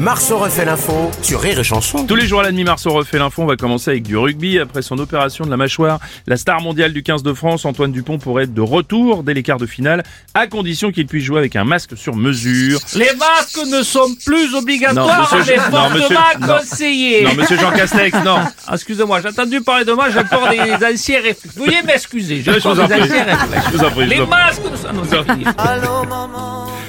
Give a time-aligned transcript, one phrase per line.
[0.00, 2.04] Marceau refait l'info sur Rire et Chanson.
[2.06, 3.42] Tous les jours à la demi Marceau refait l'info.
[3.42, 4.58] On va commencer avec du rugby.
[4.58, 8.18] Après son opération de la mâchoire, la star mondiale du 15 de France, Antoine Dupont,
[8.18, 10.02] pourrait être de retour dès les quarts de finale,
[10.34, 12.80] à condition qu'il puisse jouer avec un masque sur mesure.
[12.96, 16.58] Les masques ne sont plus Non, obligatoires, monsieur mais non, monsieur- fortement non.
[16.58, 17.22] conseillés.
[17.24, 18.38] Non, monsieur Jean Castex, non.
[18.66, 20.58] Ah, Excusez-moi, j'ai entendu parler de moi, j'ai encore des
[20.94, 21.56] anciens réflexes.
[21.56, 23.66] Veuillez m'excuser, j'ai encore en des anciens réflexes.
[23.72, 24.92] Je vous en prie, je Les masques ne sont...
[24.92, 25.44] Non, c'est fini.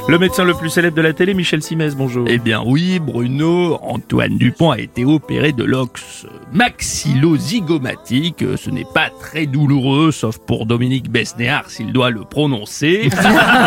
[0.09, 2.25] Le médecin le plus célèbre de la télé, Michel Simès, bonjour.
[2.27, 8.43] Eh bien oui, Bruno, Antoine Dupont a été opéré de l'ox maxillozygomatique.
[8.57, 13.09] Ce n'est pas très douloureux, sauf pour Dominique Besnéard s'il doit le prononcer.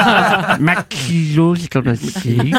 [0.61, 2.55] Maxillozygomatique.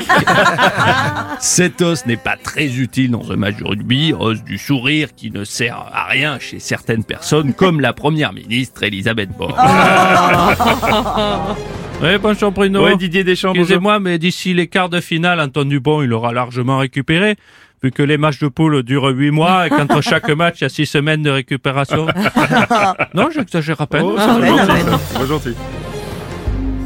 [1.40, 5.30] Cet os n'est pas très utile dans un match de rugby, os du sourire qui
[5.30, 9.54] ne sert à rien chez certaines personnes, comme la première ministre Elisabeth Borne.
[12.02, 12.84] Oui, bonjour Bruno.
[12.84, 13.62] Ouais, Didier Deschamps, bonjour.
[13.64, 17.36] Excusez-moi, mais d'ici les quarts de finale, Antoine Dupont, il aura largement récupéré.
[17.82, 20.66] Vu que les matchs de poule durent 8 mois et qu'entre chaque match, il y
[20.66, 22.06] a 6 semaines de récupération.
[23.16, 24.04] non, j'exagère à peine.
[24.06, 25.56] Oh, c'est pas gentil, pas gentil.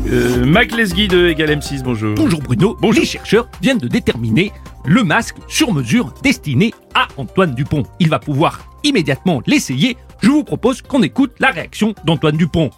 [0.09, 2.16] Euh, Mac Lesguy de Egal M6, bonjour.
[2.16, 2.78] Bonjour Bruno.
[2.94, 4.54] Les chercheurs viennent de déterminer
[4.86, 7.84] le masque sur mesure destiné à Antoine Dupont.
[8.00, 9.98] Il va pouvoir immédiatement l'essayer.
[10.22, 12.70] Je vous propose qu'on écoute la réaction d'Antoine Dupont.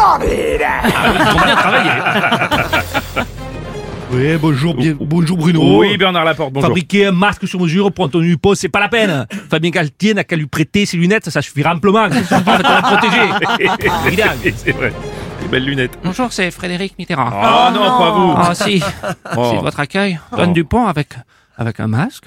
[0.00, 0.82] Splendide Ah,
[1.14, 1.90] ils ont bien travaillé.
[4.12, 5.78] Oui, bonjour, bien- bonjour Bruno.
[5.78, 6.66] Oui, Bernard Laporte, bonjour.
[6.66, 9.24] Fabriquer un masque sur mesure pour Antoine Dupont, c'est pas la peine.
[9.48, 12.06] Fabien Galtier n'a qu'à lui prêter ses lunettes, ça, ça suffira amplement.
[12.06, 13.68] Ils sont protégés.
[14.08, 14.32] Évidemment.
[14.56, 14.92] c'est vrai.
[15.42, 15.96] Des belles lunettes.
[16.02, 17.30] Bonjour, c'est Frédéric Mitterrand.
[17.32, 18.34] Ah non, pas vous.
[18.36, 18.82] Ah si,
[19.36, 19.50] Oh.
[19.54, 20.18] c'est votre accueil.
[20.32, 21.10] Antoine Dupont avec,
[21.56, 22.24] avec un masque.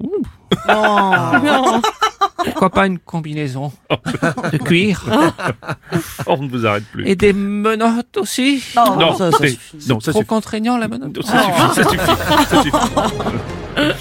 [0.00, 0.22] Ouh.
[2.44, 3.72] Pourquoi pas une combinaison
[4.52, 5.04] de cuir
[6.26, 7.06] on ne vous arrête plus.
[7.08, 9.30] et des menottes aussi non, ça,
[9.88, 10.26] non, ça Trop suffit.
[10.28, 12.06] contraignant la menotte Ça suffit, ça suffit,
[12.48, 13.94] ça suffit.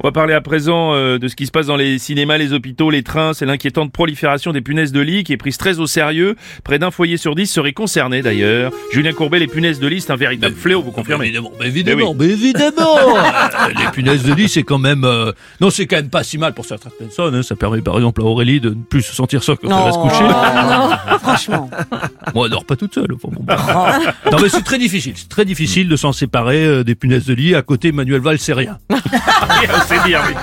[0.00, 2.52] On va parler à présent euh, de ce qui se passe dans les cinémas, les
[2.52, 3.32] hôpitaux, les trains.
[3.34, 6.36] C'est l'inquiétante prolifération des punaises de lit qui est prise très au sérieux.
[6.62, 8.70] Près d'un foyer sur dix serait concerné d'ailleurs.
[8.92, 11.24] Julien Courbet, les punaises de lit, c'est un véritable fléau, vous confirmez?
[11.26, 12.96] Évidemment, mais évidemment, mais évidemment.
[12.96, 15.02] Euh, Les punaises de lit, c'est quand même.
[15.04, 17.34] euh, Non, c'est quand même pas si mal pour certaines personnes.
[17.34, 17.42] hein.
[17.42, 19.92] Ça permet par exemple à Aurélie de ne plus se sentir seule quand elle va
[19.92, 21.18] se coucher.
[21.18, 21.70] franchement.
[22.36, 23.08] Moi, elle dort pas toute seule.
[23.14, 23.98] enfin, bon, bah.
[24.30, 25.14] non, mais c'est très difficile.
[25.16, 27.56] C'est très difficile de s'en séparer euh, des punaises de lit.
[27.56, 28.78] À côté, Manuel Valls, c'est rien.
[29.88, 30.34] C'est dire, oui.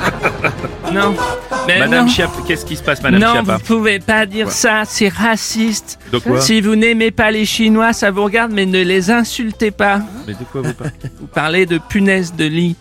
[0.94, 1.16] Non,
[1.68, 2.12] mais Madame non.
[2.12, 6.00] Chiap, qu'est-ce qui se passe, Madame non, Chiappa vous pouvez pas dire ça, c'est raciste.
[6.12, 9.72] De quoi Si vous n'aimez pas les Chinois, ça vous regarde, mais ne les insultez
[9.72, 10.00] pas.
[10.28, 12.76] Mais de quoi vous parlez Vous parlez de punaises de lit.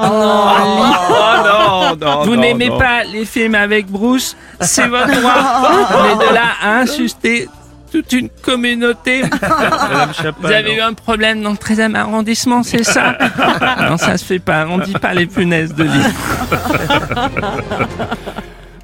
[0.00, 2.78] Oh non, non, Vous non, n'aimez non.
[2.78, 5.70] pas les films avec Bruce, c'est votre droit.
[6.02, 7.48] mais de là à insulter
[7.90, 9.22] toute une communauté.
[10.40, 13.16] Vous avez eu un problème dans le 13e arrondissement, c'est ça
[13.88, 14.66] Non, ça se fait pas.
[14.68, 15.90] On dit pas les punaises de lit.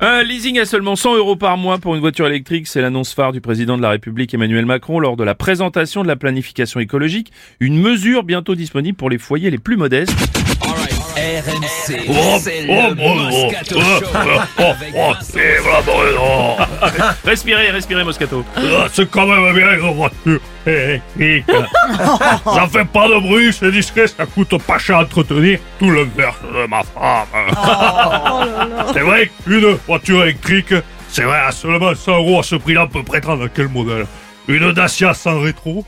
[0.00, 3.32] Un leasing à seulement 100 euros par mois pour une voiture électrique, c'est l'annonce phare
[3.32, 7.32] du président de la République Emmanuel Macron lors de la présentation de la planification écologique,
[7.58, 10.12] une mesure bientôt disponible pour les foyers les plus modestes.
[11.16, 12.94] RMC, Oh, c'est oh, le
[16.82, 17.28] oh, oh, oh, oh, oh.
[17.28, 18.44] Respirez, respirez Moscato.
[18.56, 21.44] Ah, C'est quand même bien une voiture électrique.
[22.44, 25.58] ça fait pas de bruit, c'est discret, ça coûte pas cher à entretenir.
[25.78, 27.26] Tout le verre de ma femme.
[28.92, 30.74] c'est vrai qu'une voiture électrique,
[31.08, 34.06] c'est vrai, à seulement 100 euros à ce prix-là, on peut prétendre à quel modèle?
[34.46, 35.86] Une Dacia sans rétro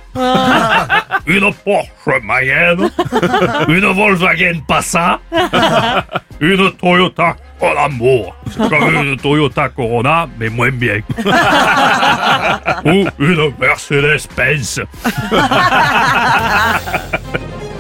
[1.27, 2.91] Une Porsche Mayenne
[3.69, 5.21] Une Volkswagen Passat
[6.41, 11.01] Une Toyota Colombo C'est comme une Toyota Corona, mais moins bien
[12.85, 14.83] ou une Mercedes-Benz.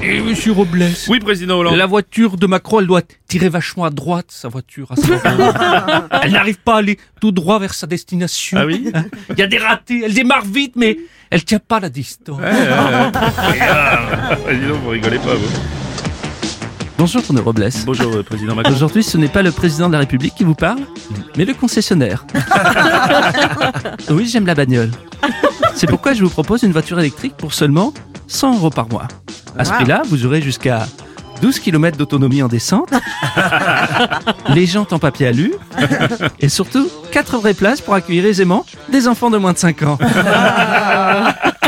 [0.02, 1.74] Et monsieur Robles, Oui, président Hollande.
[1.76, 4.88] la voiture de Macron, elle doit tirer vachement à droite, sa voiture.
[4.92, 4.94] à
[6.22, 8.56] elle n'arrive pas à aller tout droit vers sa destination.
[8.60, 8.92] Ah oui
[9.30, 10.96] Il y a des ratés, elle démarre vite, mais
[11.30, 12.40] elle tient pas la distance.
[13.68, 15.75] Ah, dis donc, vous rigolez pas, vous.
[16.98, 17.68] Bonjour, Renaud Robles.
[17.84, 18.72] Bonjour, euh, président Macron.
[18.72, 20.80] Aujourd'hui, ce n'est pas le président de la République qui vous parle,
[21.36, 22.24] mais le concessionnaire.
[24.10, 24.90] oui, j'aime la bagnole.
[25.74, 27.92] C'est pourquoi je vous propose une voiture électrique pour seulement
[28.28, 29.08] 100 euros par mois.
[29.58, 30.86] À ce prix-là, vous aurez jusqu'à
[31.42, 32.90] 12 km d'autonomie en descente,
[34.48, 35.52] les jantes en papier alu,
[36.40, 39.98] et surtout 4 vraies places pour accueillir aisément des enfants de moins de 5 ans.